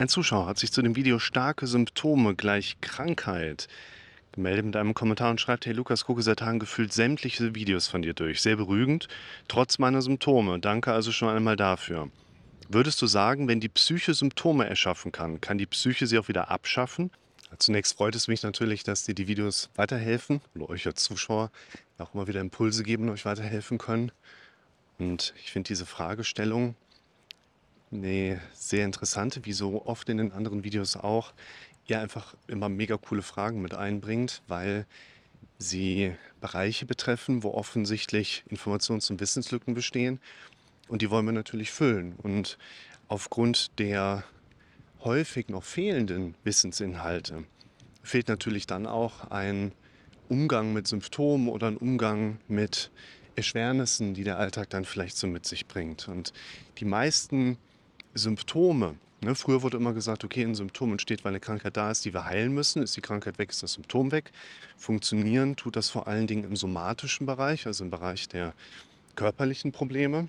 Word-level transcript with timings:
Ein 0.00 0.08
Zuschauer 0.08 0.46
hat 0.46 0.60
sich 0.60 0.70
zu 0.70 0.80
dem 0.80 0.94
Video 0.94 1.18
starke 1.18 1.66
Symptome 1.66 2.36
gleich 2.36 2.80
Krankheit 2.80 3.66
gemeldet 4.30 4.64
mit 4.64 4.76
einem 4.76 4.94
Kommentar 4.94 5.32
und 5.32 5.40
schreibt, 5.40 5.66
hey 5.66 5.72
Lukas, 5.72 6.04
gucke 6.04 6.22
seit 6.22 6.38
Tagen 6.38 6.60
gefühlt 6.60 6.92
sämtliche 6.92 7.56
Videos 7.56 7.88
von 7.88 8.02
dir 8.02 8.14
durch. 8.14 8.40
Sehr 8.40 8.54
beruhigend, 8.54 9.08
trotz 9.48 9.80
meiner 9.80 10.00
Symptome. 10.00 10.60
Danke 10.60 10.92
also 10.92 11.10
schon 11.10 11.30
einmal 11.30 11.56
dafür. 11.56 12.12
Würdest 12.68 13.02
du 13.02 13.08
sagen, 13.08 13.48
wenn 13.48 13.58
die 13.58 13.68
Psyche 13.68 14.14
Symptome 14.14 14.68
erschaffen 14.68 15.10
kann, 15.10 15.40
kann 15.40 15.58
die 15.58 15.66
Psyche 15.66 16.06
sie 16.06 16.20
auch 16.20 16.28
wieder 16.28 16.48
abschaffen? 16.48 17.10
Zunächst 17.58 17.96
freut 17.96 18.14
es 18.14 18.28
mich 18.28 18.44
natürlich, 18.44 18.84
dass 18.84 19.02
dir 19.02 19.16
die 19.16 19.26
Videos 19.26 19.68
weiterhelfen 19.74 20.40
oder 20.54 20.70
euch 20.70 20.86
als 20.86 21.02
Zuschauer 21.02 21.50
auch 21.98 22.14
immer 22.14 22.28
wieder 22.28 22.40
Impulse 22.40 22.84
geben 22.84 23.08
und 23.08 23.14
euch 23.14 23.24
weiterhelfen 23.24 23.78
können. 23.78 24.12
Und 25.00 25.34
ich 25.42 25.50
finde 25.50 25.66
diese 25.66 25.86
Fragestellung 25.86 26.76
eine 27.90 28.40
sehr 28.52 28.84
interessante, 28.84 29.44
wie 29.44 29.52
so 29.52 29.84
oft 29.86 30.08
in 30.08 30.18
den 30.18 30.32
anderen 30.32 30.64
Videos 30.64 30.96
auch, 30.96 31.32
ihr 31.86 32.00
einfach 32.00 32.34
immer 32.46 32.68
mega 32.68 32.96
coole 32.96 33.22
Fragen 33.22 33.62
mit 33.62 33.74
einbringt, 33.74 34.42
weil 34.46 34.86
sie 35.58 36.14
Bereiche 36.40 36.86
betreffen, 36.86 37.42
wo 37.42 37.50
offensichtlich 37.52 38.44
Informations- 38.50 39.10
und 39.10 39.20
Wissenslücken 39.20 39.74
bestehen. 39.74 40.20
Und 40.88 41.02
die 41.02 41.10
wollen 41.10 41.26
wir 41.26 41.32
natürlich 41.32 41.70
füllen. 41.70 42.14
Und 42.22 42.58
aufgrund 43.08 43.78
der 43.78 44.24
häufig 45.04 45.48
noch 45.48 45.64
fehlenden 45.64 46.34
Wissensinhalte 46.44 47.44
fehlt 48.02 48.28
natürlich 48.28 48.66
dann 48.66 48.86
auch 48.86 49.30
ein 49.30 49.72
Umgang 50.28 50.72
mit 50.72 50.86
Symptomen 50.86 51.48
oder 51.48 51.68
ein 51.68 51.76
Umgang 51.76 52.38
mit 52.48 52.90
Erschwernissen, 53.36 54.14
die 54.14 54.24
der 54.24 54.38
Alltag 54.38 54.70
dann 54.70 54.84
vielleicht 54.84 55.16
so 55.16 55.26
mit 55.26 55.46
sich 55.46 55.66
bringt. 55.66 56.08
Und 56.08 56.32
die 56.78 56.84
meisten 56.84 57.56
Symptome. 58.14 58.96
Ne, 59.20 59.34
früher 59.34 59.62
wurde 59.62 59.76
immer 59.76 59.92
gesagt, 59.92 60.22
okay, 60.24 60.44
ein 60.44 60.54
Symptom 60.54 60.92
entsteht, 60.92 61.24
weil 61.24 61.30
eine 61.30 61.40
Krankheit 61.40 61.76
da 61.76 61.90
ist, 61.90 62.04
die 62.04 62.14
wir 62.14 62.24
heilen 62.24 62.54
müssen. 62.54 62.82
Ist 62.82 62.96
die 62.96 63.00
Krankheit 63.00 63.38
weg, 63.38 63.50
ist 63.50 63.62
das 63.62 63.72
Symptom 63.72 64.12
weg. 64.12 64.30
Funktionieren 64.76 65.56
tut 65.56 65.74
das 65.74 65.90
vor 65.90 66.06
allen 66.06 66.28
Dingen 66.28 66.44
im 66.44 66.54
somatischen 66.54 67.26
Bereich, 67.26 67.66
also 67.66 67.82
im 67.82 67.90
Bereich 67.90 68.28
der 68.28 68.54
körperlichen 69.16 69.72
Probleme. 69.72 70.28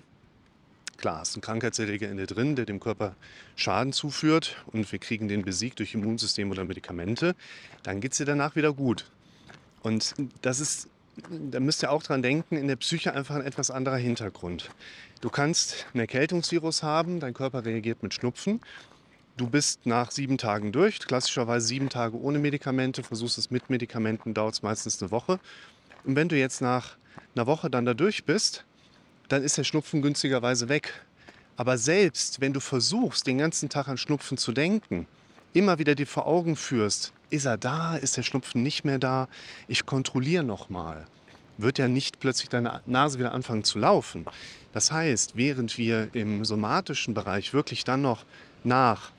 Klar, 0.96 1.22
ist 1.22 1.36
ein 1.36 1.40
Krankheitserreger 1.40 2.10
in 2.10 2.16
dir 2.16 2.26
drin, 2.26 2.56
der 2.56 2.66
dem 2.66 2.80
Körper 2.80 3.14
Schaden 3.54 3.92
zuführt 3.92 4.62
und 4.66 4.90
wir 4.90 4.98
kriegen 4.98 5.28
den 5.28 5.44
besiegt 5.44 5.78
durch 5.78 5.94
Immunsystem 5.94 6.50
oder 6.50 6.64
Medikamente, 6.64 7.36
dann 7.84 8.00
geht 8.00 8.12
es 8.12 8.18
dir 8.18 8.26
danach 8.26 8.56
wieder 8.56 8.74
gut. 8.74 9.10
Und 9.82 10.14
das 10.42 10.60
ist 10.60 10.88
da 11.28 11.60
müsst 11.60 11.82
ihr 11.82 11.90
auch 11.90 12.02
dran 12.02 12.22
denken, 12.22 12.56
in 12.56 12.68
der 12.68 12.76
Psyche 12.76 13.14
einfach 13.14 13.34
ein 13.34 13.44
etwas 13.44 13.70
anderer 13.70 13.96
Hintergrund. 13.96 14.70
Du 15.20 15.30
kannst 15.30 15.86
ein 15.94 16.00
Erkältungsvirus 16.00 16.82
haben, 16.82 17.20
dein 17.20 17.34
Körper 17.34 17.64
reagiert 17.64 18.02
mit 18.02 18.14
Schnupfen. 18.14 18.60
Du 19.36 19.48
bist 19.48 19.86
nach 19.86 20.10
sieben 20.10 20.38
Tagen 20.38 20.72
durch, 20.72 20.98
klassischerweise 20.98 21.66
sieben 21.66 21.88
Tage 21.88 22.18
ohne 22.18 22.38
Medikamente, 22.38 23.02
versuchst 23.02 23.38
es 23.38 23.50
mit 23.50 23.70
Medikamenten, 23.70 24.34
dauert 24.34 24.54
es 24.54 24.62
meistens 24.62 25.00
eine 25.00 25.10
Woche. 25.10 25.40
Und 26.04 26.16
wenn 26.16 26.28
du 26.28 26.36
jetzt 26.36 26.60
nach 26.60 26.96
einer 27.34 27.46
Woche 27.46 27.70
dann 27.70 27.84
da 27.84 27.94
durch 27.94 28.24
bist, 28.24 28.64
dann 29.28 29.42
ist 29.42 29.56
der 29.56 29.64
Schnupfen 29.64 30.02
günstigerweise 30.02 30.68
weg. 30.68 31.04
Aber 31.56 31.78
selbst 31.78 32.40
wenn 32.40 32.52
du 32.52 32.60
versuchst, 32.60 33.26
den 33.26 33.38
ganzen 33.38 33.68
Tag 33.68 33.88
an 33.88 33.98
Schnupfen 33.98 34.38
zu 34.38 34.52
denken, 34.52 35.06
immer 35.52 35.78
wieder 35.78 35.94
dir 35.94 36.06
vor 36.06 36.26
Augen 36.26 36.56
führst, 36.56 37.12
ist 37.30 37.44
er 37.44 37.56
da, 37.56 37.96
ist 37.96 38.16
der 38.16 38.22
Schnupfen 38.22 38.62
nicht 38.62 38.84
mehr 38.84 38.98
da, 38.98 39.28
ich 39.68 39.86
kontrolliere 39.86 40.44
nochmal, 40.44 41.06
wird 41.58 41.78
ja 41.78 41.88
nicht 41.88 42.20
plötzlich 42.20 42.48
deine 42.48 42.80
Nase 42.86 43.18
wieder 43.18 43.32
anfangen 43.32 43.64
zu 43.64 43.78
laufen. 43.78 44.26
Das 44.72 44.92
heißt, 44.92 45.36
während 45.36 45.78
wir 45.78 46.14
im 46.14 46.44
somatischen 46.44 47.14
Bereich 47.14 47.52
wirklich 47.52 47.84
dann 47.84 48.02
noch 48.02 48.24
nach 48.64 49.12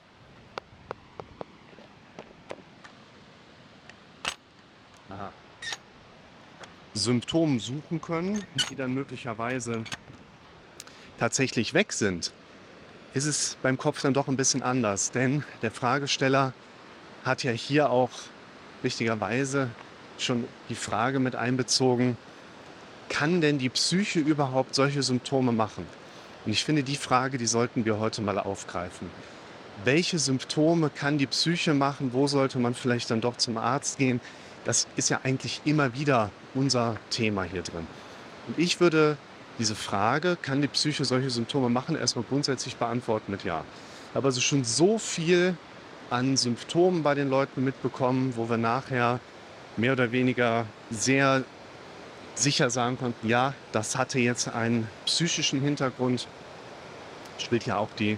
Symptomen 6.94 7.60
suchen 7.60 8.02
können, 8.02 8.44
die 8.70 8.76
dann 8.76 8.94
möglicherweise 8.94 9.84
tatsächlich 11.20 11.74
weg 11.74 11.94
sind, 11.94 12.34
ist 13.14 13.26
es 13.26 13.58
beim 13.62 13.78
Kopf 13.78 14.02
dann 14.02 14.14
doch 14.14 14.28
ein 14.28 14.38
bisschen 14.38 14.64
anders. 14.64 15.12
Denn 15.12 15.44
der 15.62 15.72
Fragesteller 15.72 16.54
hat 17.24 17.44
ja 17.44 17.52
hier 17.52 17.90
auch 17.90 18.10
wichtigerweise 18.82 19.70
schon 20.18 20.46
die 20.70 20.76
Frage 20.76 21.20
mit 21.20 21.36
einbezogen, 21.36 22.18
kann 23.10 23.42
denn 23.42 23.58
die 23.58 23.70
Psyche 23.70 24.20
überhaupt 24.20 24.76
solche 24.76 25.04
Symptome 25.04 25.52
machen? 25.52 25.86
Und 26.46 26.52
ich 26.52 26.64
finde, 26.64 26.84
die 26.84 26.96
Frage, 26.96 27.38
die 27.38 27.46
sollten 27.46 27.86
wir 27.86 28.00
heute 28.00 28.22
mal 28.22 28.40
aufgreifen. 28.40 29.10
Welche 29.84 30.18
Symptome 30.18 30.90
kann 30.90 31.18
die 31.18 31.28
Psyche 31.28 31.74
machen? 31.74 32.14
Wo 32.14 32.28
sollte 32.28 32.60
man 32.60 32.74
vielleicht 32.74 33.12
dann 33.12 33.22
doch 33.22 33.38
zum 33.38 33.58
Arzt 33.58 33.98
gehen? 33.98 34.22
Das 34.64 34.88
ist 34.96 35.10
ja 35.10 35.22
eigentlich 35.24 35.62
immer 35.66 35.94
wieder 35.94 36.32
unser 36.54 36.98
Thema 37.10 37.44
hier 37.44 37.64
drin. 37.64 37.88
Und 38.48 38.58
ich 38.58 38.80
würde 38.80 39.18
diese 39.60 39.76
Frage, 39.76 40.38
kann 40.42 40.62
die 40.62 40.68
Psyche 40.68 41.06
solche 41.06 41.30
Symptome 41.30 41.70
machen, 41.70 41.96
erstmal 41.96 42.26
grundsätzlich 42.28 42.78
beantworten 42.78 43.32
mit 43.32 43.44
Ja. 43.44 43.64
Aber 44.14 44.26
also 44.26 44.42
schon 44.42 44.64
so 44.64 44.98
viel 44.98 45.56
an 46.10 46.36
Symptomen 46.36 47.04
bei 47.04 47.16
den 47.16 47.30
Leuten 47.30 47.64
mitbekommen, 47.64 48.34
wo 48.36 48.50
wir 48.50 48.58
nachher 48.58 49.20
mehr 49.78 49.94
oder 49.94 50.12
weniger 50.12 50.66
sehr 50.90 51.44
sicher 52.36 52.70
sagen 52.70 52.98
konnten, 52.98 53.28
ja, 53.28 53.54
das 53.72 53.98
hatte 53.98 54.20
jetzt 54.20 54.48
einen 54.50 54.88
psychischen 55.06 55.62
Hintergrund, 55.62 56.28
spielt 57.38 57.66
ja 57.66 57.78
auch 57.78 57.90
die 57.98 58.18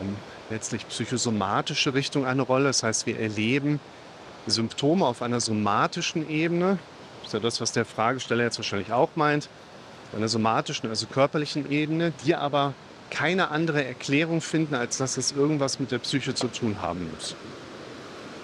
ähm, 0.00 0.16
letztlich 0.50 0.86
psychosomatische 0.88 1.94
Richtung 1.94 2.26
eine 2.26 2.42
Rolle. 2.42 2.66
Das 2.66 2.82
heißt, 2.82 3.06
wir 3.06 3.18
erleben 3.18 3.80
Symptome 4.46 5.06
auf 5.06 5.22
einer 5.22 5.40
somatischen 5.40 6.28
Ebene. 6.28 6.78
Das 7.18 7.28
ist 7.28 7.32
ja 7.34 7.40
das, 7.40 7.60
was 7.60 7.72
der 7.72 7.84
Fragesteller 7.84 8.44
jetzt 8.44 8.58
wahrscheinlich 8.58 8.92
auch 8.92 9.10
meint. 9.16 9.48
Einer 10.16 10.28
somatischen, 10.28 10.88
also 10.88 11.06
körperlichen 11.06 11.70
Ebene, 11.70 12.12
die 12.24 12.34
aber 12.34 12.72
keine 13.10 13.50
andere 13.50 13.84
Erklärung 13.84 14.40
finden, 14.40 14.74
als 14.74 14.96
dass 14.96 15.18
es 15.18 15.32
irgendwas 15.32 15.78
mit 15.78 15.90
der 15.90 15.98
Psyche 15.98 16.34
zu 16.34 16.48
tun 16.48 16.80
haben 16.80 17.10
muss. 17.12 17.36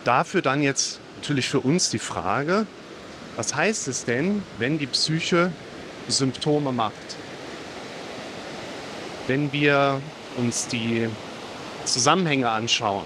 Dafür 0.05 0.43
dann 0.43 0.63
jetzt 0.63 1.01
natürlich 1.17 1.49
für 1.49 1.61
uns 1.61 1.89
die 1.89 1.99
Frage, 1.99 2.67
was 3.37 3.55
heißt 3.55 3.89
es 3.89 4.05
denn, 4.05 4.43
wenn 4.59 4.79
die 4.79 4.87
Psyche 4.87 5.51
Symptome 6.09 6.73
macht? 6.73 6.93
Wenn 9.27 9.53
wir 9.53 10.01
uns 10.37 10.67
die 10.69 11.09
Zusammenhänge 11.87 12.51
anschauen, 12.51 13.05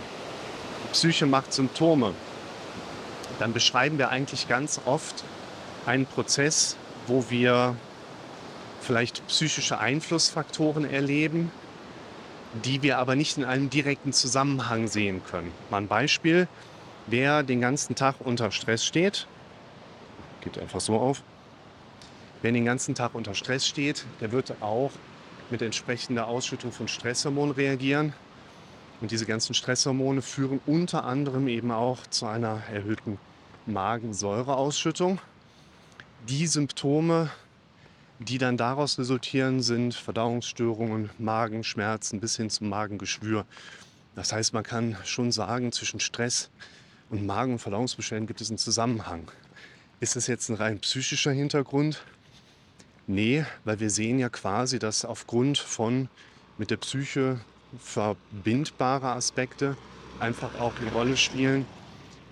die 0.85 0.93
Psyche 0.93 1.27
macht 1.27 1.53
Symptome, 1.53 2.15
dann 3.39 3.53
beschreiben 3.53 3.99
wir 3.99 4.09
eigentlich 4.09 4.49
ganz 4.49 4.81
oft 4.87 5.23
einen 5.85 6.07
Prozess, 6.07 6.77
wo 7.07 7.27
wir 7.29 7.77
vielleicht 8.87 9.27
psychische 9.27 9.79
Einflussfaktoren 9.79 10.89
erleben, 10.89 11.51
die 12.65 12.83
wir 12.83 12.99
aber 12.99 13.17
nicht 13.17 13.37
in 13.37 13.45
einem 13.45 13.69
direkten 13.69 14.13
Zusammenhang 14.13 14.87
sehen 14.87 15.23
können. 15.25 15.53
Mal 15.71 15.79
ein 15.79 15.89
Beispiel, 15.89 16.49
wer 17.07 17.43
den 17.43 17.61
ganzen 17.61 17.97
Tag 17.97 18.17
unter 18.21 18.51
Stress 18.51 18.85
steht, 18.85 19.27
geht 20.41 20.59
einfach 20.59 20.81
so 20.81 20.97
auf, 20.97 21.23
wer 22.43 22.53
den 22.53 22.65
ganzen 22.65 22.95
Tag 22.95 23.15
unter 23.15 23.35
Stress 23.35 23.67
steht, 23.67 24.07
der 24.21 24.31
wird 24.33 24.55
auch 24.63 24.93
mit 25.51 25.63
entsprechender 25.63 26.29
Ausschüttung 26.29 26.73
von 26.73 26.89
Stresshormonen 26.89 27.55
reagieren. 27.55 28.13
Und 29.01 29.11
diese 29.11 29.27
ganzen 29.27 29.53
Stresshormone 29.53 30.23
führen 30.23 30.61
unter 30.65 31.05
anderem 31.05 31.49
eben 31.49 31.71
auch 31.71 32.07
zu 32.09 32.27
einer 32.27 32.63
erhöhten 32.73 33.19
Magensäureausschüttung. 33.67 35.19
Die 36.29 36.47
Symptome 36.47 37.31
die 38.19 38.39
dann 38.39 38.57
daraus 38.57 38.99
resultieren, 38.99 39.63
sind 39.63 39.95
Verdauungsstörungen, 39.95 41.11
Magenschmerzen 41.19 42.21
bis 42.21 42.37
hin 42.37 42.51
zum 42.51 42.69
Magengeschwür. 42.69 43.45
Das 44.15 44.33
heißt, 44.33 44.55
man 44.55 44.65
kann 44.65 44.97
schon 45.05 45.33
sagen, 45.33 45.73
zwischen 45.73 46.01
Stress 46.01 46.51
und 47.11 47.27
Magen- 47.27 47.53
und 47.53 47.59
Verdauungsbeschwerden 47.59 48.27
gibt 48.27 48.41
es 48.41 48.49
einen 48.49 48.59
Zusammenhang. 48.59 49.31
Ist 50.01 50.17
das 50.17 50.27
jetzt 50.27 50.49
ein 50.49 50.57
rein 50.57 50.79
psychischer 50.81 51.33
Hintergrund? 51.33 52.03
Nee, 53.07 53.45
weil 53.65 53.79
wir 53.81 53.91
sehen 53.91 54.19
ja 54.19 54.29
quasi, 54.29 54.79
dass 54.79 55.05
aufgrund 55.05 55.59
von 55.59 56.09
mit 56.59 56.71
der 56.71 56.77
Psyche 56.79 57.41
verbindbare 57.79 59.09
Aspekte 59.09 59.77
einfach 60.19 60.59
auch 60.59 60.73
eine 60.81 60.91
Rolle 60.93 61.17
spielen 61.17 61.67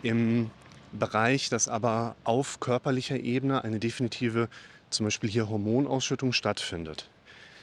im 0.03 0.51
Bereich, 0.93 1.49
dass 1.49 1.69
aber 1.69 2.17
auf 2.25 2.61
körperlicher 2.61 3.19
Ebene 3.19 3.65
eine 3.65 3.79
definitive 3.79 4.49
zum 4.95 5.07
Beispiel 5.07 5.31
hier 5.31 5.49
Hormonausschüttung 5.49 6.33
stattfindet. 6.33 7.09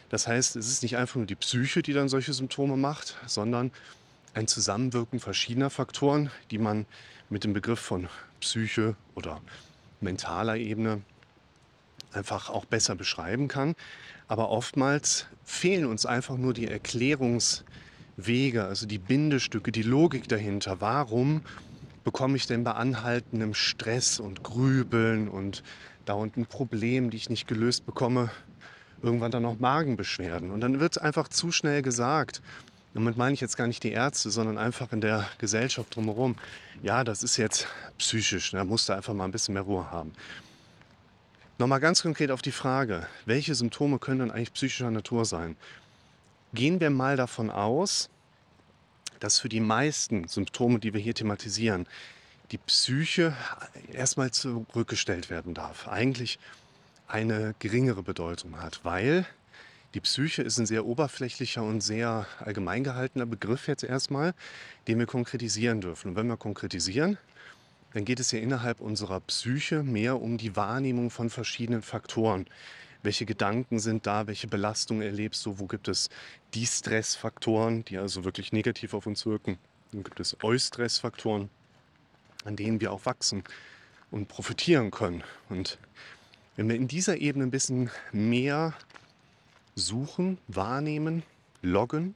Das 0.10 0.28
heißt, 0.28 0.56
es 0.56 0.68
ist 0.68 0.84
nicht 0.84 0.98
einfach 0.98 1.16
nur 1.16 1.26
die 1.26 1.36
Psyche, 1.36 1.82
die 1.82 1.94
dann 1.94 2.10
solche 2.10 2.34
Symptome 2.34 2.78
macht, 2.78 3.18
sondern 3.28 3.72
ein 4.34 4.48
Zusammenwirken 4.48 5.20
verschiedener 5.20 5.70
Faktoren, 5.70 6.32
die 6.52 6.58
man 6.58 6.86
mit 7.30 7.44
dem 7.44 7.54
Begriff 7.54 7.80
von 7.80 8.10
Psyche 8.40 8.96
oder 9.16 9.42
mentaler 10.02 10.58
Ebene 10.58 11.02
einfach 12.12 12.50
auch 12.50 12.66
besser 12.66 12.96
beschreiben 12.96 13.48
kann. 13.48 13.76
Aber 14.28 14.50
oftmals 14.50 15.28
fehlen 15.46 15.86
uns 15.86 16.06
einfach 16.06 16.38
nur 16.38 16.54
die 16.54 16.68
Erklärungswege 16.68 17.72
Wege, 18.18 18.66
also 18.66 18.86
die 18.86 18.98
Bindestücke, 18.98 19.72
die 19.72 19.84
Logik 19.84 20.28
dahinter. 20.28 20.82
Warum 20.82 21.42
bekomme 22.04 22.36
ich 22.36 22.48
denn 22.48 22.64
bei 22.64 22.74
anhaltendem 22.74 23.54
Stress 23.54 24.20
und 24.20 24.44
Grübeln 24.44 25.28
und 25.28 25.64
dauernden 26.06 26.46
Problemen, 26.46 27.10
die 27.10 27.18
ich 27.18 27.30
nicht 27.30 27.48
gelöst 27.48 27.86
bekomme, 27.86 28.30
irgendwann 29.02 29.32
dann 29.32 29.44
noch 29.44 29.60
Magenbeschwerden? 29.60 30.52
Und 30.52 30.62
dann 30.62 30.80
wird 30.80 31.02
einfach 31.02 31.28
zu 31.28 31.52
schnell 31.52 31.82
gesagt. 31.82 32.42
Damit 32.94 33.16
meine 33.16 33.34
ich 33.34 33.42
jetzt 33.42 33.56
gar 33.56 33.68
nicht 33.68 33.84
die 33.84 33.92
Ärzte, 33.92 34.30
sondern 34.30 34.58
einfach 34.58 34.92
in 34.92 35.00
der 35.00 35.26
Gesellschaft 35.38 35.96
drumherum. 35.96 36.36
Ja, 36.84 37.04
das 37.04 37.24
ist 37.24 37.38
jetzt 37.38 37.68
psychisch, 37.98 38.52
da 38.52 38.66
musst 38.66 38.90
du 38.90 38.94
einfach 38.94 39.14
mal 39.14 39.26
ein 39.26 39.32
bisschen 39.32 39.54
mehr 39.54 39.64
Ruhe 39.64 39.90
haben. 39.90 40.12
Nochmal 41.58 41.80
ganz 41.80 42.02
konkret 42.02 42.32
auf 42.32 42.42
die 42.42 42.52
Frage, 42.52 43.08
welche 43.26 43.56
Symptome 43.56 44.00
können 44.00 44.20
denn 44.20 44.32
eigentlich 44.32 44.54
psychischer 44.54 44.92
Natur 44.92 45.26
sein? 45.26 45.56
Gehen 46.54 46.82
wir 46.82 46.90
mal 46.90 47.16
davon 47.16 47.50
aus, 47.50 48.10
dass 49.20 49.40
für 49.40 49.48
die 49.48 49.60
meisten 49.60 50.28
Symptome, 50.28 50.80
die 50.80 50.94
wir 50.94 51.00
hier 51.00 51.14
thematisieren, 51.14 51.88
die 52.52 52.58
Psyche 52.58 53.36
erstmal 53.92 54.32
zurückgestellt 54.32 55.30
werden 55.30 55.54
darf. 55.54 55.88
Eigentlich 55.88 56.40
eine 57.08 57.56
geringere 57.60 58.04
Bedeutung 58.04 58.62
hat, 58.62 58.82
weil 58.84 59.26
die 59.94 60.00
Psyche 60.00 60.42
ist 60.42 60.58
ein 60.58 60.66
sehr 60.66 60.86
oberflächlicher 60.86 61.64
und 61.64 61.82
sehr 61.82 62.26
allgemein 62.40 62.84
gehaltener 62.84 63.26
Begriff 63.26 63.68
jetzt 63.68 63.84
erstmal, 63.84 64.34
den 64.88 65.00
wir 65.00 65.06
konkretisieren 65.06 65.82
dürfen. 65.82 66.10
Und 66.10 66.16
wenn 66.16 66.28
wir 66.28 66.38
konkretisieren, 66.38 67.18
dann 67.94 68.06
geht 68.06 68.22
es 68.22 68.32
ja 68.32 68.40
innerhalb 68.40 68.80
unserer 68.80 69.20
Psyche 69.22 69.84
mehr 69.84 70.22
um 70.22 70.38
die 70.38 70.56
Wahrnehmung 70.56 71.10
von 71.10 71.30
verschiedenen 71.30 71.82
Faktoren 71.82 72.46
welche 73.04 73.26
Gedanken 73.26 73.80
sind 73.80 74.06
da, 74.06 74.28
welche 74.28 74.48
Belastungen 74.48 75.02
erlebst 75.02 75.46
du, 75.46 75.60
wo 75.60 75.66
gibt 75.66 75.88
es 75.88 76.10
die 76.54 76.66
Stressfaktoren, 76.66 77.86
die 77.86 77.98
also 77.98 78.24
wirklich 78.24 78.52
negativ 78.52 78.94
auf 78.94 79.08
uns 79.08 79.26
wirken. 79.26 79.58
Dann 79.92 80.04
gibt 80.04 80.20
es 80.20 80.38
Eustressfaktoren, 80.44 81.50
an 82.44 82.56
denen 82.56 82.82
wir 82.82 82.92
auch 82.92 83.06
wachsen 83.06 83.44
und 84.10 84.28
profitieren 84.28 84.92
können. 84.92 85.24
Und 85.50 85.78
wenn 86.56 86.68
wir 86.70 86.76
in 86.76 86.88
dieser 86.88 87.18
Ebene 87.18 87.46
ein 87.46 87.52
bisschen 87.52 87.90
mehr 88.12 88.74
suchen, 89.76 90.38
wahrnehmen, 90.48 91.24
loggen, 91.62 92.16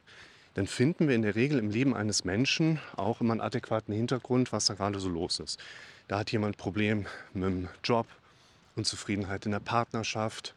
dann 0.56 0.68
finden 0.68 1.08
wir 1.08 1.16
in 1.16 1.22
der 1.22 1.36
Regel 1.36 1.60
im 1.60 1.70
Leben 1.70 1.96
eines 1.96 2.24
Menschen 2.24 2.80
auch 2.96 3.22
immer 3.22 3.34
einen 3.34 3.42
adäquaten 3.42 3.94
Hintergrund, 3.94 4.52
was 4.52 4.66
da 4.66 4.74
gerade 4.74 5.00
so 5.00 5.10
los 5.10 5.40
ist. 5.40 5.60
Da 6.08 6.20
hat 6.20 6.32
jemand 6.32 6.56
ein 6.56 6.58
Problem 6.58 7.08
mit 7.34 7.44
dem 7.44 7.70
Job, 7.84 8.08
Unzufriedenheit 8.76 9.46
in 9.46 9.52
der 9.52 9.60
Partnerschaft, 9.60 10.56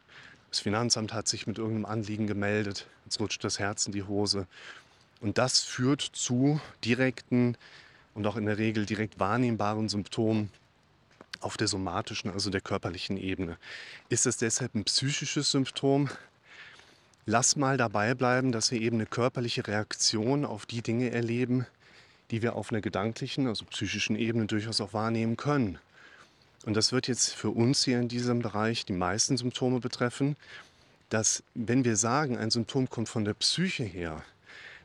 das 0.50 0.61
Finanzamt 0.61 1.12
hat 1.12 1.29
sich 1.29 1.47
mit 1.47 1.59
irgendeinem 1.59 1.85
Anliegen 1.85 2.26
gemeldet. 2.26 2.87
Jetzt 3.05 3.21
rutscht 3.21 3.44
das 3.44 3.59
Herz 3.59 3.87
in 3.87 3.93
die 3.93 4.05
Hose. 4.05 4.47
Und 5.21 5.38
das 5.38 5.61
führt 5.61 6.00
zu 6.00 6.61
direkten 6.85 7.56
und 8.19 8.26
auch 8.26 8.37
in 8.37 8.47
der 8.47 8.59
Regel 8.59 8.85
direkt 8.85 9.20
wahrnehmbaren 9.20 9.88
Symptomen 9.88 10.50
auf 11.38 11.56
der 11.56 11.69
somatischen, 11.69 12.32
also 12.32 12.50
der 12.50 12.61
körperlichen 12.61 13.17
Ebene. 13.17 13.56
Ist 14.09 14.26
es 14.26 14.38
deshalb 14.38 14.75
ein 14.75 14.82
psychisches 14.82 15.53
Symptom? 15.53 16.11
Lass 17.26 17.55
mal 17.55 17.76
dabei 17.76 18.15
bleiben, 18.15 18.50
dass 18.50 18.73
wir 18.73 18.81
eben 18.81 18.97
eine 18.97 19.06
körperliche 19.06 19.69
Reaktion 19.69 20.44
auf 20.44 20.67
die 20.67 20.82
Dinge 20.82 21.12
erleben, 21.12 21.65
die 22.32 22.43
wir 22.43 22.56
auf 22.56 22.73
einer 22.73 22.81
gedanklichen, 22.81 23.47
also 23.47 23.65
psychischen 23.67 24.17
Ebene 24.17 24.47
durchaus 24.47 24.81
auch 24.81 24.93
wahrnehmen 24.93 25.37
können. 25.37 25.79
Und 26.67 26.76
das 26.76 26.91
wird 26.91 27.06
jetzt 27.06 27.32
für 27.32 27.50
uns 27.50 27.85
hier 27.85 28.00
in 28.00 28.09
diesem 28.09 28.41
Bereich 28.41 28.85
die 28.85 28.94
meisten 28.94 29.37
Symptome 29.37 29.79
betreffen, 29.79 30.37
dass 31.09 31.44
wenn 31.55 31.85
wir 31.85 31.94
sagen, 31.94 32.37
ein 32.37 32.50
Symptom 32.50 32.91
kommt 32.91 33.09
von 33.09 33.25
der 33.25 33.35
Psyche 33.35 33.85
her, 33.85 34.25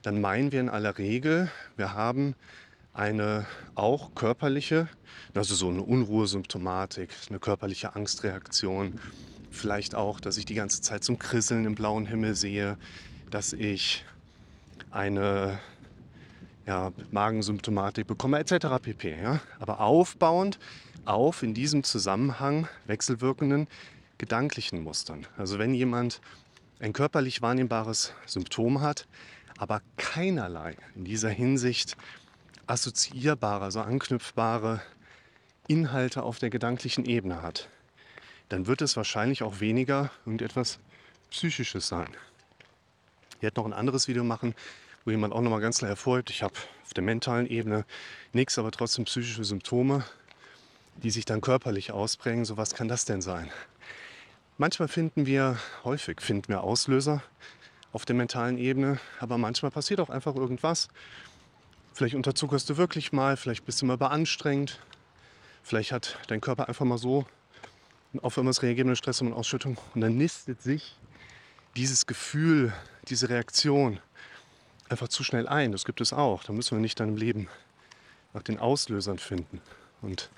dann 0.03 0.21
meinen 0.21 0.51
wir 0.51 0.59
in 0.59 0.69
aller 0.69 0.99
Regel, 0.99 1.49
wir 1.77 1.93
haben 1.93 2.35
eine 2.93 3.45
auch 3.75 4.13
körperliche, 4.15 4.87
also 5.33 5.55
so 5.55 5.69
eine 5.69 5.81
Unruhesymptomatik, 5.81 7.09
eine 7.29 7.39
körperliche 7.39 7.95
Angstreaktion, 7.95 8.99
vielleicht 9.49 9.95
auch, 9.95 10.19
dass 10.19 10.37
ich 10.37 10.45
die 10.45 10.53
ganze 10.53 10.81
Zeit 10.81 11.03
zum 11.03 11.19
Krisseln 11.19 11.65
im 11.65 11.75
blauen 11.75 12.05
Himmel 12.05 12.35
sehe, 12.35 12.77
dass 13.31 13.53
ich 13.53 14.05
eine 14.91 15.59
ja, 16.65 16.91
Magensymptomatik 17.11 18.07
bekomme 18.07 18.39
etc. 18.39 18.67
pp. 18.81 19.21
Ja? 19.21 19.41
Aber 19.59 19.79
aufbauend 19.79 20.59
auf 21.05 21.43
in 21.43 21.53
diesem 21.53 21.83
Zusammenhang 21.83 22.67
wechselwirkenden 22.85 23.67
gedanklichen 24.17 24.83
Mustern. 24.83 25.27
Also 25.37 25.59
wenn 25.59 25.73
jemand 25.73 26.21
ein 26.79 26.93
körperlich 26.93 27.41
wahrnehmbares 27.41 28.13
Symptom 28.25 28.81
hat, 28.81 29.07
aber 29.57 29.81
keinerlei 29.97 30.75
in 30.95 31.05
dieser 31.05 31.29
Hinsicht 31.29 31.97
assoziierbare, 32.67 33.65
also 33.65 33.81
anknüpfbare 33.81 34.81
Inhalte 35.67 36.23
auf 36.23 36.39
der 36.39 36.49
gedanklichen 36.49 37.05
Ebene 37.05 37.41
hat, 37.41 37.69
dann 38.49 38.67
wird 38.67 38.81
es 38.81 38.97
wahrscheinlich 38.97 39.43
auch 39.43 39.59
weniger 39.59 40.11
irgendetwas 40.25 40.79
Psychisches 41.31 41.87
sein. 41.87 42.09
Ich 43.37 43.41
werde 43.41 43.59
noch 43.59 43.65
ein 43.65 43.73
anderes 43.73 44.07
Video 44.07 44.23
machen, 44.23 44.55
wo 45.05 45.11
jemand 45.11 45.33
auch 45.33 45.41
nochmal 45.41 45.61
ganz 45.61 45.79
klar 45.79 45.89
hervorhebt, 45.89 46.29
ich 46.29 46.43
habe 46.43 46.53
auf 46.85 46.93
der 46.93 47.03
mentalen 47.03 47.47
Ebene 47.47 47.85
nichts, 48.33 48.57
aber 48.57 48.71
trotzdem 48.71 49.05
psychische 49.05 49.43
Symptome 49.43 50.05
die 51.01 51.09
sich 51.09 51.25
dann 51.25 51.41
körperlich 51.41 51.91
ausprägen. 51.91 52.45
So 52.45 52.57
was 52.57 52.73
kann 52.73 52.87
das 52.87 53.05
denn 53.05 53.21
sein? 53.21 53.49
Manchmal 54.57 54.87
finden 54.87 55.25
wir, 55.25 55.57
häufig 55.83 56.21
finden 56.21 56.49
wir 56.49 56.61
Auslöser 56.61 57.23
auf 57.91 58.05
der 58.05 58.15
mentalen 58.15 58.57
Ebene, 58.57 58.99
aber 59.19 59.37
manchmal 59.37 59.71
passiert 59.71 59.99
auch 59.99 60.09
einfach 60.09 60.35
irgendwas. 60.35 60.89
Vielleicht 61.93 62.15
unterzuckerst 62.15 62.69
du 62.69 62.77
wirklich 62.77 63.11
mal, 63.11 63.37
vielleicht 63.37 63.65
bist 63.65 63.81
du 63.81 63.85
mal 63.85 63.97
beanstrengt, 63.97 64.79
vielleicht 65.61 65.91
hat 65.91 66.17
dein 66.27 66.41
Körper 66.41 66.67
einfach 66.67 66.85
mal 66.85 66.97
so 66.97 67.25
auf 68.21 68.37
irgendwas 68.37 68.61
reagierende 68.61 68.95
Stress 68.95 69.21
und 69.21 69.33
Ausschüttung 69.33 69.77
und 69.95 70.01
dann 70.01 70.17
nistet 70.17 70.61
sich 70.61 70.95
dieses 71.75 72.05
Gefühl, 72.05 72.73
diese 73.09 73.29
Reaktion 73.29 73.99
einfach 74.89 75.07
zu 75.07 75.23
schnell 75.23 75.47
ein. 75.47 75.71
Das 75.71 75.85
gibt 75.85 76.01
es 76.01 76.13
auch. 76.13 76.43
Da 76.43 76.53
müssen 76.53 76.77
wir 76.77 76.81
nicht 76.81 76.99
dann 76.99 77.09
im 77.09 77.17
Leben 77.17 77.47
nach 78.33 78.43
den 78.43 78.59
Auslösern 78.59 79.17
finden. 79.17 79.61
Und 80.01 80.29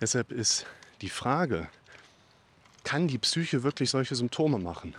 Deshalb 0.00 0.32
ist 0.32 0.64
die 1.02 1.10
Frage, 1.10 1.68
kann 2.84 3.06
die 3.06 3.18
Psyche 3.18 3.62
wirklich 3.62 3.90
solche 3.90 4.14
Symptome 4.14 4.58
machen? 4.58 4.94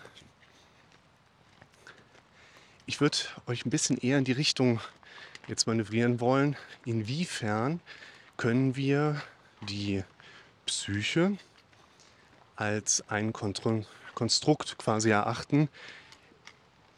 Ich 2.85 3.01
würde 3.01 3.17
euch 3.47 3.65
ein 3.65 3.71
bisschen 3.71 3.97
eher 3.97 4.19
in 4.19 4.25
die 4.25 4.31
Richtung 4.31 4.79
jetzt 5.47 5.67
manövrieren 5.67 6.19
wollen, 6.19 6.55
inwiefern 6.85 7.79
können 8.37 8.75
wir 8.75 9.21
die 9.69 10.03
Psyche 10.65 11.37
als 12.55 13.03
ein 13.09 13.33
Konstrukt 13.33 14.77
quasi 14.77 15.09
erachten, 15.09 15.69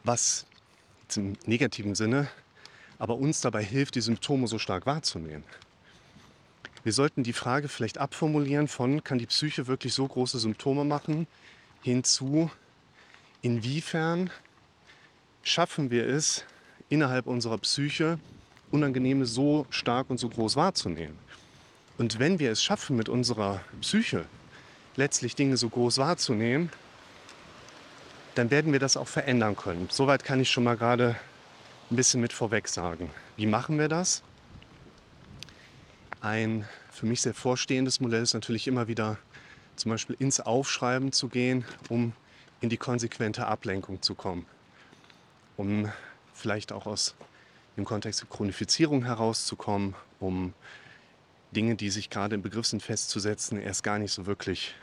was 0.03 0.45
im 1.15 1.37
negativen 1.45 1.95
Sinne 1.95 2.27
aber 2.99 3.17
uns 3.17 3.41
dabei 3.41 3.63
hilft, 3.63 3.95
die 3.95 4.01
Symptome 4.01 4.47
so 4.47 4.59
stark 4.59 4.85
wahrzunehmen. 4.85 5.43
Wir 6.83 6.93
sollten 6.93 7.23
die 7.23 7.33
Frage 7.33 7.67
vielleicht 7.67 7.97
abformulieren 7.97 8.69
von, 8.69 9.03
kann 9.03 9.17
die 9.17 9.25
Psyche 9.25 9.67
wirklich 9.67 9.93
so 9.93 10.07
große 10.07 10.39
Symptome 10.39 10.85
machen, 10.85 11.27
hinzu, 11.81 12.49
inwiefern 13.41 14.29
schaffen 15.43 15.91
wir 15.91 16.07
es, 16.07 16.45
innerhalb 16.93 17.25
unserer 17.25 17.57
Psyche 17.57 18.19
Unangenehme 18.69 19.25
so 19.25 19.67
stark 19.69 20.09
und 20.09 20.19
so 20.19 20.29
groß 20.29 20.55
wahrzunehmen. 20.55 21.17
Und 21.97 22.17
wenn 22.19 22.39
wir 22.39 22.51
es 22.51 22.63
schaffen, 22.63 22.95
mit 22.95 23.09
unserer 23.09 23.61
Psyche 23.81 24.25
letztlich 24.95 25.35
Dinge 25.35 25.57
so 25.57 25.69
groß 25.69 25.97
wahrzunehmen, 25.97 26.69
dann 28.35 28.49
werden 28.51 28.71
wir 28.71 28.79
das 28.79 28.97
auch 28.97 29.07
verändern 29.07 29.55
können. 29.55 29.87
Soweit 29.91 30.23
kann 30.23 30.39
ich 30.39 30.49
schon 30.49 30.63
mal 30.63 30.77
gerade 30.77 31.15
ein 31.91 31.95
bisschen 31.95 32.21
mit 32.21 32.33
vorweg 32.33 32.67
sagen. 32.67 33.09
Wie 33.37 33.45
machen 33.45 33.77
wir 33.77 33.89
das? 33.89 34.23
Ein 36.21 36.67
für 36.91 37.05
mich 37.05 37.21
sehr 37.21 37.33
vorstehendes 37.33 37.99
Modell 37.99 38.23
ist 38.23 38.33
natürlich 38.33 38.67
immer 38.67 38.87
wieder 38.87 39.17
zum 39.75 39.91
Beispiel 39.91 40.15
ins 40.19 40.39
Aufschreiben 40.39 41.11
zu 41.11 41.27
gehen, 41.27 41.65
um 41.89 42.13
in 42.61 42.69
die 42.69 42.77
konsequente 42.77 43.45
Ablenkung 43.45 44.01
zu 44.01 44.15
kommen. 44.15 44.45
Um 45.57 45.91
vielleicht 46.33 46.71
auch 46.71 46.85
aus 46.85 47.15
dem 47.77 47.85
Kontext 47.85 48.21
der 48.21 48.29
Chronifizierung 48.29 49.05
herauszukommen, 49.05 49.95
um 50.19 50.53
Dinge, 51.51 51.75
die 51.75 51.89
sich 51.89 52.09
gerade 52.09 52.35
im 52.35 52.41
Begriff 52.41 52.65
sind, 52.65 52.83
festzusetzen, 52.83 53.59
erst 53.59 53.83
gar 53.83 53.99
nicht 53.99 54.11
so 54.11 54.25
wirklich 54.25 54.75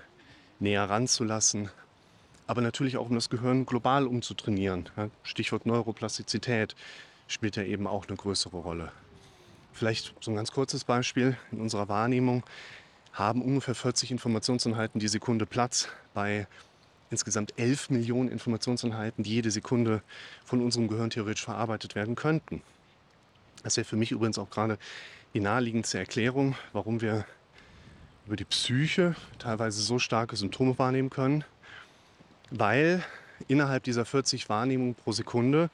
näher 0.59 0.89
ranzulassen. 0.89 1.71
Aber 2.47 2.61
natürlich 2.63 2.97
auch, 2.97 3.09
um 3.09 3.15
das 3.15 3.31
Gehirn 3.31 3.67
global 3.67 4.07
umzutrainieren. 4.07 4.89
Stichwort 5.23 5.67
Neuroplastizität 5.67 6.75
spielt 7.29 7.57
ja 7.57 7.63
eben 7.63 7.87
auch 7.87 8.09
eine 8.09 8.17
größere 8.17 8.57
Rolle. 8.57 8.91
Vielleicht 9.73 10.15
so 10.21 10.31
ein 10.31 10.37
ganz 10.37 10.51
kurzes 10.51 10.85
Beispiel. 10.85 11.37
In 11.53 11.61
unserer 11.61 11.89
Wahrnehmung 11.89 12.43
haben 13.13 13.43
ungefähr 13.43 13.75
40 13.75 14.11
Informationseinheiten 14.11 15.01
die 15.01 15.09
Sekunde 15.09 15.47
Platz 15.47 15.89
bei 16.13 16.47
insgesamt 17.11 17.55
11 17.59 17.91
Millionen 17.91 18.29
Informationseinheiten, 18.29 19.25
die 19.25 19.31
jede 19.31 19.51
Sekunde 19.51 20.03
von 20.45 20.63
unserem 20.63 20.89
Gehirn 20.89 21.11
theoretisch 21.11 21.45
verarbeitet 21.45 21.95
werden 21.95 22.15
könnten. 22.15 22.63
Das 23.63 23.77
wäre 23.77 23.85
für 23.85 23.97
mich 23.97 24.13
übrigens 24.13 24.39
auch 24.39 24.49
gerade 24.49 24.79
die 25.35 25.41
naheliegendste 25.41 25.99
Erklärung, 25.99 26.57
warum 26.73 27.01
wir 27.01 27.27
über 28.27 28.37
die 28.37 28.45
Psyche 28.45 29.17
teilweise 29.39 29.83
so 29.83 29.99
starke 29.99 30.37
Symptome 30.37 30.79
wahrnehmen 30.79 31.11
können, 31.11 31.45
weil 32.51 33.05
innerhalb 33.49 33.83
dieser 33.85 34.05
40 34.05 34.49
Wahrnehmungen 34.49 34.95
pro 34.95 35.13
Sekunde 35.13 35.71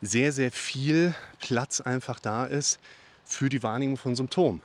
sehr, 0.00 0.32
sehr 0.32 0.50
viel 0.50 1.14
Platz 1.40 1.80
einfach 1.80 2.20
da 2.20 2.46
ist 2.46 2.80
für 3.24 3.48
die 3.48 3.62
Wahrnehmung 3.62 3.96
von 3.96 4.16
Symptomen. 4.16 4.62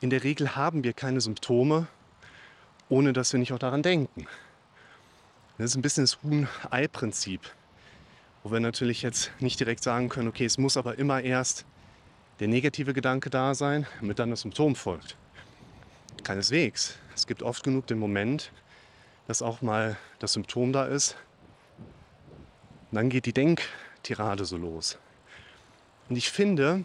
In 0.00 0.10
der 0.10 0.22
Regel 0.22 0.54
haben 0.54 0.84
wir 0.84 0.92
keine 0.92 1.20
Symptome, 1.20 1.88
ohne 2.88 3.12
dass 3.12 3.32
wir 3.32 3.40
nicht 3.40 3.52
auch 3.52 3.58
daran 3.58 3.82
denken. 3.82 4.26
Das 5.58 5.72
ist 5.72 5.76
ein 5.76 5.82
bisschen 5.82 6.04
das 6.04 6.22
Huhn-Ei-Prinzip, 6.22 7.40
wo 8.44 8.52
wir 8.52 8.60
natürlich 8.60 9.02
jetzt 9.02 9.32
nicht 9.40 9.58
direkt 9.58 9.82
sagen 9.82 10.08
können, 10.08 10.28
okay, 10.28 10.44
es 10.44 10.56
muss 10.56 10.76
aber 10.76 11.00
immer 11.00 11.20
erst 11.20 11.64
der 12.38 12.46
negative 12.46 12.92
Gedanke 12.92 13.28
da 13.28 13.56
sein, 13.56 13.84
damit 14.00 14.20
dann 14.20 14.30
das 14.30 14.42
Symptom 14.42 14.76
folgt. 14.76 15.16
Keineswegs. 16.22 16.96
Es 17.16 17.26
gibt 17.26 17.42
oft 17.42 17.64
genug 17.64 17.88
den 17.88 17.98
Moment, 17.98 18.52
dass 19.26 19.42
auch 19.42 19.60
mal 19.60 19.96
das 20.20 20.34
Symptom 20.34 20.72
da 20.72 20.84
ist. 20.84 21.16
Und 22.92 22.94
dann 22.94 23.08
geht 23.08 23.26
die 23.26 23.32
Denktirade 23.32 24.44
so 24.44 24.56
los. 24.56 24.96
Und 26.08 26.14
ich 26.14 26.30
finde, 26.30 26.84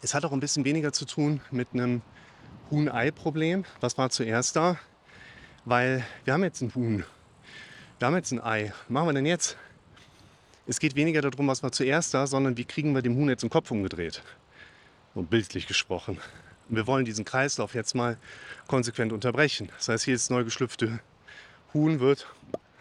es 0.00 0.14
hat 0.14 0.24
auch 0.24 0.32
ein 0.32 0.40
bisschen 0.40 0.64
weniger 0.64 0.94
zu 0.94 1.04
tun 1.04 1.42
mit 1.50 1.68
einem 1.74 2.00
Huhn-Ei-Problem. 2.70 3.66
Was 3.80 3.98
war 3.98 4.08
zuerst 4.08 4.56
da? 4.56 4.78
Weil 5.66 6.02
wir 6.24 6.32
haben 6.32 6.44
jetzt 6.44 6.62
ein 6.62 6.74
Huhn 6.74 7.04
wir 8.02 8.08
haben 8.08 8.16
jetzt 8.16 8.32
ein 8.32 8.42
Ei. 8.42 8.64
Was 8.64 8.90
machen 8.90 9.06
wir 9.06 9.12
denn 9.12 9.26
jetzt? 9.26 9.56
Es 10.66 10.80
geht 10.80 10.96
weniger 10.96 11.20
darum, 11.20 11.46
was 11.46 11.62
war 11.62 11.70
zuerst 11.70 12.12
da, 12.14 12.26
sondern 12.26 12.56
wie 12.56 12.64
kriegen 12.64 12.96
wir 12.96 13.00
dem 13.00 13.14
Huhn 13.14 13.28
jetzt 13.28 13.42
den 13.42 13.48
Kopf 13.48 13.70
umgedreht. 13.70 14.24
Und 15.14 15.30
bildlich 15.30 15.68
gesprochen. 15.68 16.18
Wir 16.68 16.88
wollen 16.88 17.04
diesen 17.04 17.24
Kreislauf 17.24 17.76
jetzt 17.76 17.94
mal 17.94 18.18
konsequent 18.66 19.12
unterbrechen. 19.12 19.70
Das 19.78 19.88
heißt, 19.88 20.06
jedes 20.08 20.30
neu 20.30 20.42
geschlüpfte 20.42 20.98
Huhn 21.74 22.00
wird 22.00 22.26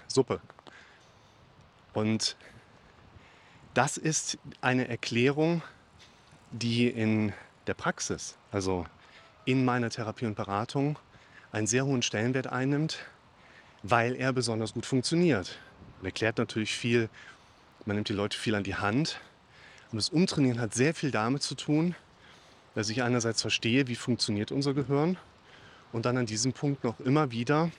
Suppe. 0.08 0.42
Und 1.94 2.36
das 3.76 3.98
ist 3.98 4.40
eine 4.60 4.88
Erklärung, 4.88 5.62
die 6.50 6.88
in 6.88 7.32
der 7.68 7.76
Praxis, 7.76 8.38
also 8.52 8.88
in 9.46 9.66
meiner 9.66 9.92
Therapie 9.92 10.26
und 10.26 10.34
Beratung, 10.34 10.98
einen 11.52 11.68
sehr 11.68 11.86
hohen 11.86 12.02
Stellenwert 12.02 12.48
einnimmt, 12.48 13.06
weil 13.84 14.16
er 14.16 14.34
besonders 14.34 14.74
gut 14.74 14.86
funktioniert. 14.86 15.58
Und 16.00 16.06
erklärt 16.06 16.38
natürlich 16.38 16.74
viel, 16.74 17.10
man 17.86 17.96
nimmt 17.96 18.10
die 18.10 18.14
Leute 18.14 18.38
viel 18.38 18.56
an 18.56 18.64
die 18.64 18.76
Hand. 18.76 19.20
Und 19.92 19.98
das 19.98 20.10
Umtrainieren 20.10 20.60
hat 20.60 20.74
sehr 20.74 20.94
viel 20.94 21.12
damit 21.12 21.44
zu 21.44 21.56
tun, 21.56 21.96
dass 22.76 22.90
ich 22.90 23.04
einerseits 23.04 23.42
verstehe, 23.42 23.88
wie 23.88 23.96
funktioniert 23.96 24.52
unser 24.52 24.74
Gehirn 24.74 25.18
und 25.92 26.06
dann 26.06 26.18
an 26.18 26.26
diesem 26.26 26.54
Punkt 26.54 26.84
noch 26.84 27.00
immer 27.02 27.32
wieder 27.32 27.70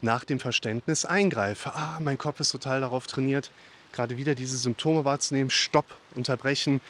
nach 0.00 0.24
dem 0.24 0.40
Verständnis 0.40 1.04
eingreife. 1.04 1.74
Ah, 1.74 1.98
mein 2.00 2.18
Kopf 2.18 2.40
ist 2.40 2.50
total 2.50 2.80
darauf 2.80 3.06
trainiert, 3.06 3.50
gerade 3.92 4.16
wieder 4.16 4.34
diese 4.34 4.56
Symptome 4.56 5.04
wahrzunehmen. 5.04 5.50
Stopp, 5.50 5.86
unterbrechen, 6.14 6.80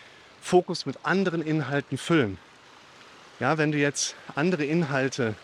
Fokus 0.40 0.86
mit 0.86 0.98
anderen 1.04 1.42
Inhalten 1.42 1.98
füllen. 1.98 2.38
Ja, 3.40 3.58
wenn 3.58 3.72
du 3.72 3.78
jetzt 3.78 4.14
andere 4.34 4.64
Inhalte 4.64 5.34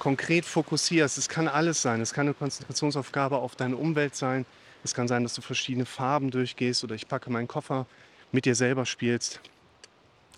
konkret 0.00 0.46
fokussierst. 0.46 1.18
Es 1.18 1.28
kann 1.28 1.46
alles 1.46 1.80
sein. 1.80 2.00
Es 2.00 2.12
kann 2.12 2.26
eine 2.26 2.34
Konzentrationsaufgabe 2.34 3.36
auf 3.36 3.54
deine 3.54 3.76
Umwelt 3.76 4.16
sein. 4.16 4.46
Es 4.82 4.94
kann 4.94 5.06
sein, 5.06 5.22
dass 5.22 5.34
du 5.34 5.42
verschiedene 5.42 5.84
Farben 5.86 6.32
durchgehst 6.32 6.82
oder 6.82 6.96
ich 6.96 7.06
packe 7.06 7.30
meinen 7.30 7.46
Koffer, 7.46 7.86
mit 8.32 8.46
dir 8.46 8.54
selber 8.54 8.86
spielst. 8.86 9.40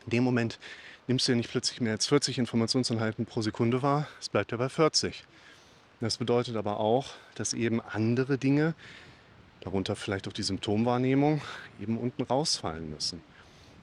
In 0.05 0.11
dem 0.11 0.25
Moment 0.25 0.59
nimmst 1.07 1.29
du 1.29 1.33
ja 1.33 1.37
nicht 1.37 1.51
plötzlich 1.51 1.81
mehr 1.81 1.93
als 1.93 2.07
40 2.07 2.39
Informationseinheiten 2.39 3.25
pro 3.25 3.41
Sekunde 3.41 3.83
wahr. 3.83 4.09
Es 4.21 4.29
bleibt 4.29 4.51
ja 4.51 4.59
bei 4.59 4.69
40. 4.69 5.25
Das 6.01 6.17
bedeutet 6.19 6.57
aber 6.57 6.81
auch, 6.81 7.07
dass 7.37 7.55
eben 7.55 7.81
andere 7.81 8.39
Dinge, 8.39 8.75
darunter 9.61 9.95
vielleicht 9.95 10.27
auch 10.27 10.33
die 10.33 10.43
Symptomwahrnehmung, 10.43 11.41
eben 11.81 11.99
unten 11.99 12.25
rausfallen 12.25 12.91
müssen. 12.91 13.23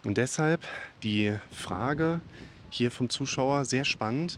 Und 0.04 0.18
deshalb 0.18 0.62
die 1.04 1.38
Frage 1.52 2.20
hier 2.70 2.92
vom 2.92 3.10
Zuschauer 3.10 3.64
sehr 3.64 3.86
spannend 3.86 4.38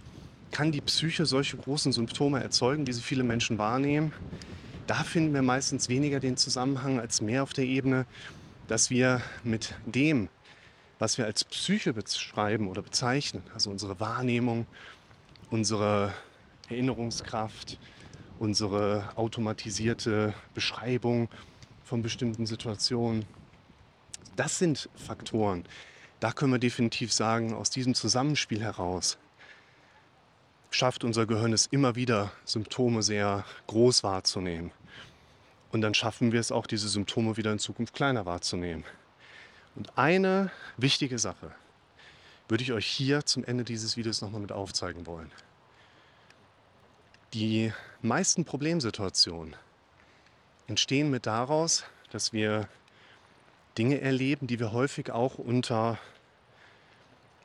kann 0.51 0.71
die 0.71 0.81
Psyche 0.81 1.25
solche 1.25 1.57
großen 1.57 1.91
Symptome 1.91 2.41
erzeugen, 2.41 2.85
wie 2.87 2.93
sie 2.93 3.01
viele 3.01 3.23
Menschen 3.23 3.57
wahrnehmen. 3.57 4.13
Da 4.87 5.03
finden 5.03 5.33
wir 5.33 5.41
meistens 5.41 5.89
weniger 5.89 6.19
den 6.19 6.37
Zusammenhang 6.37 6.99
als 6.99 7.21
mehr 7.21 7.43
auf 7.43 7.53
der 7.53 7.65
Ebene, 7.65 8.05
dass 8.67 8.89
wir 8.89 9.21
mit 9.43 9.73
dem, 9.85 10.29
was 10.99 11.17
wir 11.17 11.25
als 11.25 11.43
Psyche 11.43 11.93
beschreiben 11.93 12.67
oder 12.67 12.81
bezeichnen, 12.81 13.43
also 13.53 13.69
unsere 13.69 13.99
Wahrnehmung, 13.99 14.65
unsere 15.49 16.13
Erinnerungskraft, 16.69 17.79
unsere 18.39 19.09
automatisierte 19.15 20.33
Beschreibung 20.53 21.29
von 21.83 22.01
bestimmten 22.01 22.45
Situationen, 22.45 23.25
das 24.35 24.57
sind 24.57 24.89
Faktoren. 24.95 25.65
Da 26.19 26.31
können 26.31 26.51
wir 26.53 26.59
definitiv 26.59 27.11
sagen, 27.11 27.53
aus 27.53 27.69
diesem 27.69 27.93
Zusammenspiel 27.93 28.61
heraus 28.61 29.17
schafft 30.71 31.03
unser 31.03 31.25
Gehirn 31.25 31.53
es 31.53 31.67
immer 31.67 31.95
wieder, 31.95 32.31
Symptome 32.45 33.03
sehr 33.03 33.45
groß 33.67 34.03
wahrzunehmen. 34.03 34.71
Und 35.71 35.81
dann 35.81 35.93
schaffen 35.93 36.31
wir 36.31 36.39
es 36.39 36.51
auch, 36.51 36.65
diese 36.65 36.89
Symptome 36.89 37.37
wieder 37.37 37.51
in 37.51 37.59
Zukunft 37.59 37.93
kleiner 37.93 38.25
wahrzunehmen. 38.25 38.83
Und 39.75 39.97
eine 39.97 40.51
wichtige 40.77 41.19
Sache 41.19 41.51
würde 42.47 42.63
ich 42.63 42.73
euch 42.73 42.87
hier 42.87 43.25
zum 43.25 43.45
Ende 43.45 43.63
dieses 43.63 43.95
Videos 43.95 44.21
nochmal 44.21 44.41
mit 44.41 44.51
aufzeigen 44.51 45.05
wollen. 45.05 45.31
Die 47.33 47.71
meisten 48.01 48.43
Problemsituationen 48.43 49.55
entstehen 50.67 51.09
mit 51.09 51.25
daraus, 51.25 51.85
dass 52.11 52.33
wir 52.33 52.67
Dinge 53.77 54.01
erleben, 54.01 54.47
die 54.47 54.59
wir 54.59 54.73
häufig 54.73 55.11
auch 55.11 55.37
unter 55.37 55.97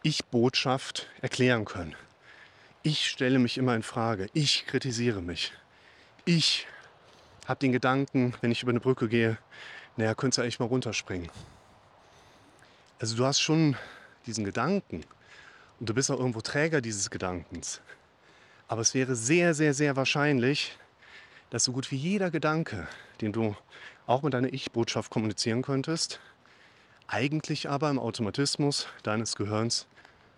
Ich-Botschaft 0.02 1.06
erklären 1.21 1.64
können. 1.64 1.95
Ich 2.87 3.09
stelle 3.09 3.40
mich 3.40 3.59
immer 3.59 3.75
in 3.75 3.83
Frage. 3.83 4.28
Ich 4.33 4.64
kritisiere 4.64 5.21
mich. 5.21 5.52
Ich 6.25 6.69
habe 7.45 7.59
den 7.59 7.73
Gedanken, 7.73 8.35
wenn 8.40 8.52
ich 8.52 8.62
über 8.62 8.71
eine 8.71 8.78
Brücke 8.78 9.09
gehe, 9.09 9.38
naja, 9.97 10.14
könntest 10.14 10.38
du 10.38 10.43
eigentlich 10.43 10.61
mal 10.61 10.66
runterspringen. 10.66 11.28
Also 13.00 13.16
du 13.16 13.25
hast 13.25 13.40
schon 13.40 13.75
diesen 14.26 14.45
Gedanken 14.45 15.05
und 15.81 15.88
du 15.88 15.95
bist 15.95 16.12
auch 16.12 16.21
irgendwo 16.21 16.43
Träger 16.43 16.81
dieses 16.81 17.11
Gedankens. 17.11 17.81
Aber 18.69 18.83
es 18.83 18.95
wäre 18.95 19.16
sehr, 19.16 19.52
sehr, 19.52 19.75
sehr 19.75 19.97
wahrscheinlich, 19.97 20.78
dass 21.50 21.64
so 21.64 21.73
gut 21.73 21.90
wie 21.90 21.97
jeder 21.97 22.31
Gedanke, 22.31 22.87
den 23.21 23.33
du 23.33 23.57
auch 24.07 24.23
mit 24.23 24.33
deiner 24.33 24.52
Ich-Botschaft 24.52 25.11
kommunizieren 25.11 25.62
könntest, 25.62 26.21
eigentlich 27.09 27.69
aber 27.69 27.90
im 27.90 27.99
Automatismus 27.99 28.87
deines 29.02 29.35
Gehirns 29.35 29.88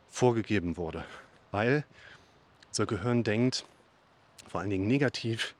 vorgegeben 0.08 0.78
wurde. 0.78 1.04
Weil 1.50 1.84
unser 2.68 2.86
Gehirn 2.86 3.24
denkt 3.24 3.64
vor 4.48 4.60
allen 4.60 4.70
Dingen 4.70 4.86
negativ, 4.86 5.54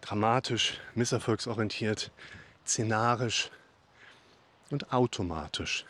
dramatisch, 0.00 0.80
misserfolgsorientiert, 0.94 2.10
szenarisch 2.64 3.50
und 4.70 4.92
automatisch. 4.92 5.84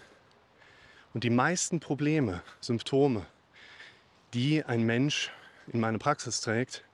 Und 1.14 1.25
die 1.25 1.30
meisten 1.30 1.80
Probleme, 1.80 2.42
Symptome, 2.61 3.25
die 4.35 4.64
ein 4.64 4.83
Mensch 4.83 5.30
in 5.73 5.80
meine 5.80 5.99
Praxis 5.99 6.40
trägt, 6.40 6.85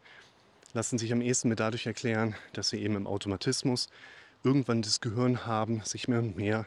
lassen 0.72 0.98
sich 0.98 1.12
am 1.12 1.20
ehesten 1.20 1.48
mit 1.48 1.58
dadurch 1.58 1.86
erklären, 1.86 2.36
dass 2.52 2.68
sie 2.68 2.80
eben 2.80 2.96
im 2.96 3.06
Automatismus 3.06 3.88
irgendwann 4.44 4.82
das 4.82 5.00
Gehirn 5.00 5.46
haben, 5.46 5.82
sich 5.82 6.06
mehr 6.06 6.20
und 6.20 6.36
mehr 6.36 6.66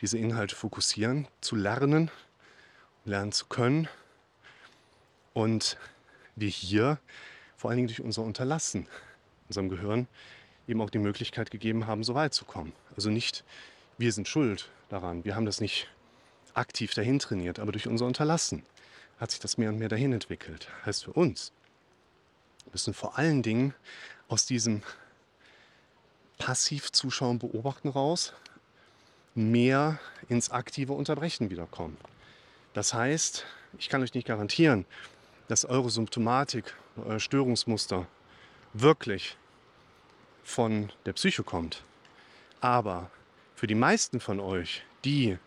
diese 0.00 0.18
Inhalte 0.18 0.54
fokussieren, 0.54 1.26
zu 1.40 1.56
lernen, 1.56 2.10
lernen 3.04 3.32
zu 3.32 3.46
können 3.46 3.88
und 5.32 5.76
wir 6.36 6.48
hier 6.48 6.98
vor 7.56 7.70
allen 7.70 7.78
Dingen 7.78 7.88
durch 7.88 8.00
unser 8.00 8.22
Unterlassen 8.22 8.86
unserem 9.48 9.68
Gehirn 9.68 10.08
eben 10.66 10.80
auch 10.80 10.90
die 10.90 10.98
Möglichkeit 10.98 11.50
gegeben 11.50 11.86
haben, 11.86 12.04
so 12.04 12.14
weit 12.14 12.34
zu 12.34 12.44
kommen. 12.44 12.72
Also 12.96 13.10
nicht, 13.10 13.44
wir 13.98 14.12
sind 14.12 14.28
schuld 14.28 14.70
daran, 14.88 15.24
wir 15.24 15.36
haben 15.36 15.46
das 15.46 15.60
nicht 15.60 15.88
aktiv 16.54 16.94
dahin 16.94 17.18
trainiert, 17.18 17.58
aber 17.58 17.72
durch 17.72 17.86
unser 17.86 18.06
Unterlassen 18.06 18.64
hat 19.18 19.30
sich 19.30 19.40
das 19.40 19.58
mehr 19.58 19.68
und 19.68 19.78
mehr 19.78 19.88
dahin 19.88 20.12
entwickelt. 20.12 20.68
Heißt 20.86 21.04
für 21.04 21.12
uns, 21.12 21.52
wir 22.64 22.72
müssen 22.72 22.94
vor 22.94 23.18
allen 23.18 23.42
Dingen 23.42 23.74
aus 24.28 24.46
diesem 24.46 24.82
passiv 26.38 26.90
Zuschauen, 26.92 27.38
Beobachten 27.38 27.88
raus 27.88 28.32
mehr 29.34 29.98
ins 30.28 30.50
aktive 30.50 30.92
Unterbrechen 30.92 31.50
wiederkommen. 31.50 31.96
Das 32.72 32.94
heißt, 32.94 33.44
ich 33.78 33.88
kann 33.88 34.02
euch 34.02 34.14
nicht 34.14 34.26
garantieren, 34.26 34.84
dass 35.48 35.64
eure 35.64 35.90
Symptomatik, 35.90 36.74
euer 36.96 37.20
Störungsmuster 37.20 38.06
wirklich 38.72 39.36
von 40.42 40.90
der 41.06 41.12
Psyche 41.12 41.42
kommt. 41.42 41.82
Aber 42.60 43.10
für 43.54 43.66
die 43.66 43.74
meisten 43.74 44.20
von 44.20 44.40
euch, 44.40 44.82
die 45.04 45.38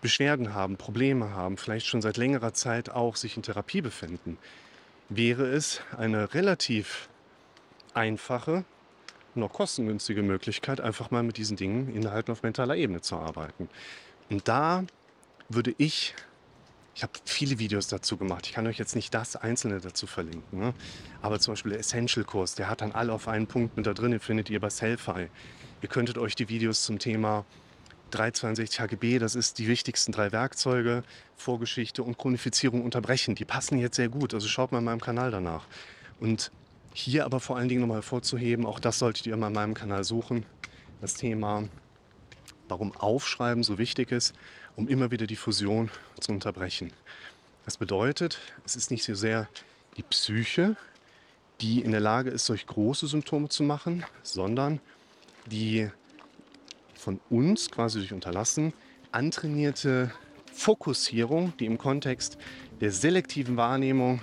Beschwerden 0.00 0.54
haben, 0.54 0.76
Probleme 0.76 1.30
haben, 1.30 1.56
vielleicht 1.56 1.86
schon 1.86 2.02
seit 2.02 2.16
längerer 2.16 2.54
Zeit 2.54 2.90
auch 2.90 3.16
sich 3.16 3.36
in 3.36 3.42
Therapie 3.42 3.80
befinden, 3.80 4.38
wäre 5.08 5.46
es 5.46 5.80
eine 5.96 6.34
relativ 6.34 7.08
einfache 7.94 8.64
und 9.34 9.42
auch 9.42 9.52
kostengünstige 9.52 10.22
Möglichkeit, 10.22 10.80
einfach 10.80 11.10
mal 11.10 11.22
mit 11.22 11.36
diesen 11.36 11.56
Dingen 11.56 11.94
innerhalb 11.94 12.28
auf 12.28 12.42
mentaler 12.42 12.76
Ebene 12.76 13.00
zu 13.00 13.16
arbeiten. 13.16 13.68
Und 14.30 14.46
da 14.46 14.84
würde 15.48 15.74
ich, 15.78 16.14
ich 16.98 17.04
habe 17.04 17.12
viele 17.24 17.60
Videos 17.60 17.86
dazu 17.86 18.16
gemacht, 18.16 18.48
ich 18.48 18.54
kann 18.54 18.66
euch 18.66 18.76
jetzt 18.76 18.96
nicht 18.96 19.14
das 19.14 19.36
Einzelne 19.36 19.78
dazu 19.78 20.08
verlinken, 20.08 20.58
ne? 20.58 20.74
aber 21.22 21.38
zum 21.38 21.52
Beispiel 21.52 21.70
der 21.70 21.78
Essential-Kurs, 21.78 22.56
der 22.56 22.68
hat 22.68 22.80
dann 22.80 22.90
alle 22.90 23.12
auf 23.12 23.28
einen 23.28 23.46
Punkt 23.46 23.76
mit 23.76 23.86
da 23.86 23.94
drin, 23.94 24.10
den 24.10 24.18
findet 24.18 24.50
ihr 24.50 24.58
bei 24.58 24.68
Selfie. 24.68 25.28
Ihr 25.80 25.88
könntet 25.88 26.18
euch 26.18 26.34
die 26.34 26.48
Videos 26.48 26.82
zum 26.82 26.98
Thema 26.98 27.44
362 28.10 28.80
HGB, 28.80 29.20
das 29.20 29.36
ist 29.36 29.60
die 29.60 29.68
wichtigsten 29.68 30.10
drei 30.10 30.32
Werkzeuge, 30.32 31.04
Vorgeschichte 31.36 32.02
und 32.02 32.18
Chronifizierung 32.18 32.82
unterbrechen. 32.82 33.36
Die 33.36 33.44
passen 33.44 33.78
jetzt 33.78 33.94
sehr 33.94 34.08
gut, 34.08 34.34
also 34.34 34.48
schaut 34.48 34.72
mal 34.72 34.78
in 34.78 34.84
meinem 34.84 35.00
Kanal 35.00 35.30
danach. 35.30 35.68
Und 36.18 36.50
hier 36.94 37.24
aber 37.26 37.38
vor 37.38 37.58
allen 37.58 37.68
Dingen 37.68 37.82
nochmal 37.82 37.98
hervorzuheben, 37.98 38.66
auch 38.66 38.80
das 38.80 38.98
solltet 38.98 39.24
ihr 39.28 39.36
mal 39.36 39.46
in 39.46 39.54
meinem 39.54 39.74
Kanal 39.74 40.02
suchen, 40.02 40.44
das 41.00 41.14
Thema, 41.14 41.62
warum 42.68 42.94
Aufschreiben 42.96 43.62
so 43.62 43.78
wichtig 43.78 44.12
ist, 44.12 44.34
um 44.76 44.88
immer 44.88 45.10
wieder 45.10 45.26
die 45.26 45.36
Fusion 45.36 45.90
zu 46.20 46.32
unterbrechen. 46.32 46.92
Das 47.64 47.76
bedeutet, 47.76 48.38
es 48.64 48.76
ist 48.76 48.90
nicht 48.90 49.04
so 49.04 49.14
sehr 49.14 49.48
die 49.96 50.02
Psyche, 50.02 50.76
die 51.60 51.80
in 51.80 51.90
der 51.90 52.00
Lage 52.00 52.30
ist, 52.30 52.46
solch 52.46 52.66
große 52.66 53.06
Symptome 53.08 53.48
zu 53.48 53.62
machen, 53.62 54.04
sondern 54.22 54.80
die 55.46 55.90
von 56.94 57.20
uns 57.30 57.70
quasi 57.70 57.98
durch 57.98 58.12
Unterlassen 58.12 58.72
antrainierte 59.12 60.12
Fokussierung, 60.52 61.52
die 61.58 61.66
im 61.66 61.78
Kontext 61.78 62.38
der 62.80 62.92
selektiven 62.92 63.56
Wahrnehmung 63.56 64.20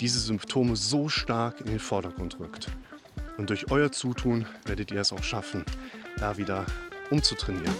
diese 0.00 0.20
Symptome 0.20 0.76
so 0.76 1.08
stark 1.08 1.60
in 1.60 1.66
den 1.66 1.78
Vordergrund 1.78 2.40
rückt. 2.40 2.68
Und 3.36 3.50
durch 3.50 3.70
euer 3.70 3.92
Zutun 3.92 4.46
werdet 4.64 4.90
ihr 4.90 5.00
es 5.00 5.12
auch 5.12 5.22
schaffen, 5.22 5.64
da 6.18 6.36
wieder 6.36 6.66
umzutrainieren. 7.10 7.74